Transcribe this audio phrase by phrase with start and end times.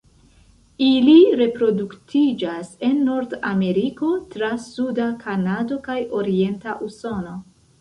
[0.85, 7.39] Ili reproduktiĝas en Nordameriko, tra suda Kanado kaj orienta Usono.